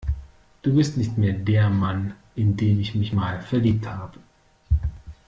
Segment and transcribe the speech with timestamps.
[0.63, 4.17] Du bist nicht mehr der Mann, in den ich mich mal verliebt habe.